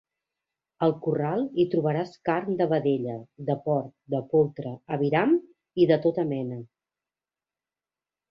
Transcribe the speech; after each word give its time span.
Al 0.85 0.93
corral 1.07 1.43
hi 1.59 1.65
trobaràs 1.73 2.13
carn 2.29 2.55
de 2.61 2.67
vedella, 2.71 3.17
de 3.51 3.57
porc, 3.67 3.91
de 4.15 4.23
poltre, 4.33 4.73
aviram 4.97 5.37
i 5.85 5.89
de 5.93 5.99
tota 6.07 6.25
mena. 6.33 6.57